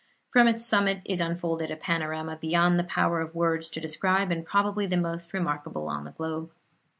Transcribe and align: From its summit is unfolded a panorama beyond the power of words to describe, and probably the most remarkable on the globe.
From 0.31 0.47
its 0.47 0.65
summit 0.65 1.03
is 1.05 1.19
unfolded 1.19 1.69
a 1.69 1.75
panorama 1.75 2.35
beyond 2.35 2.79
the 2.79 2.83
power 2.83 3.21
of 3.21 3.35
words 3.35 3.69
to 3.69 3.79
describe, 3.79 4.31
and 4.31 4.43
probably 4.43 4.87
the 4.87 4.97
most 4.97 5.31
remarkable 5.31 5.87
on 5.87 6.05
the 6.05 6.11
globe. 6.11 6.49